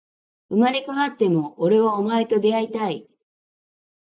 [0.49, 3.07] 生まれ変わっても、俺はお前と出会いたい